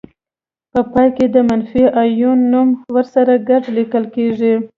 په 0.71 0.79
پای 0.91 1.07
کې 1.15 1.25
د 1.35 1.37
منفي 1.49 1.83
آیون 2.01 2.39
نوم 2.51 2.69
ورسره 2.95 3.33
ګډ 3.49 3.63
لیکل 3.77 4.03
کیږي. 4.15 4.53